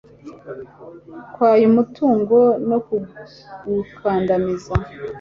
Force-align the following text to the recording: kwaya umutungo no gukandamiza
kwaya 1.33 1.65
umutungo 1.71 2.37
no 2.69 2.77
gukandamiza 2.91 4.73